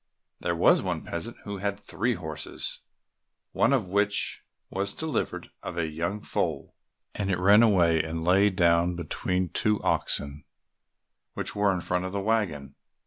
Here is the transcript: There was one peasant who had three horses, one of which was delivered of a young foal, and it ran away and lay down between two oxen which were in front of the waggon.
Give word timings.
There 0.39 0.55
was 0.55 0.81
one 0.81 1.03
peasant 1.03 1.37
who 1.43 1.57
had 1.59 1.79
three 1.79 2.15
horses, 2.15 2.79
one 3.51 3.71
of 3.71 3.89
which 3.89 4.43
was 4.71 4.95
delivered 4.95 5.51
of 5.61 5.77
a 5.77 5.85
young 5.87 6.21
foal, 6.21 6.73
and 7.13 7.29
it 7.29 7.37
ran 7.37 7.61
away 7.61 8.01
and 8.01 8.23
lay 8.23 8.49
down 8.49 8.95
between 8.95 9.49
two 9.49 9.79
oxen 9.83 10.43
which 11.35 11.55
were 11.55 11.71
in 11.71 11.81
front 11.81 12.05
of 12.05 12.13
the 12.13 12.19
waggon. 12.19 12.73